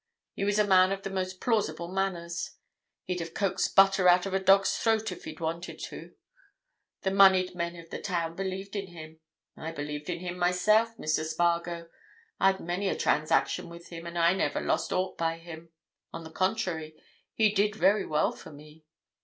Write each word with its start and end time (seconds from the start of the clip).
He 0.33 0.43
was 0.43 0.57
a 0.57 0.63
man 0.65 0.91
of 0.91 1.03
the 1.03 1.11
most 1.11 1.39
plausible 1.39 1.87
manners: 1.87 2.55
he'd 3.03 3.19
have 3.19 3.35
coaxed 3.35 3.75
butter 3.75 4.07
out 4.09 4.25
of 4.25 4.33
a 4.33 4.39
dog's 4.39 4.75
throat 4.75 5.11
if 5.11 5.25
he'd 5.25 5.39
wanted 5.39 5.77
to. 5.77 6.15
The 7.03 7.11
moneyed 7.11 7.53
men 7.53 7.75
of 7.75 7.91
the 7.91 8.01
town 8.01 8.35
believed 8.35 8.75
in 8.75 8.87
him—I 8.87 9.71
believed 9.71 10.09
in 10.09 10.17
him 10.19 10.39
myself, 10.39 10.97
Mr. 10.97 11.23
Spargo—I'd 11.23 12.59
many 12.59 12.89
a 12.89 12.97
transaction 12.97 13.69
with 13.69 13.89
him, 13.89 14.07
and 14.07 14.17
I 14.17 14.33
never 14.33 14.59
lost 14.59 14.91
aught 14.91 15.19
by 15.19 15.37
him—on 15.37 16.23
the 16.23 16.31
contrary, 16.31 16.95
he 17.35 17.51
did 17.51 17.75
very 17.75 18.03
well 18.07 18.31
for 18.31 18.49
me. 18.51 18.83